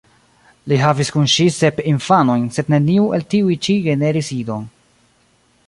Li 0.71 0.77
havis 0.83 1.11
kun 1.15 1.27
ŝi 1.33 1.45
sep 1.57 1.83
infanojn, 1.91 2.47
sed 2.57 2.73
neniu 2.75 3.05
el 3.19 3.29
tiuj 3.35 3.59
ĉi 3.67 3.77
generis 3.89 4.33
idon. 4.39 4.67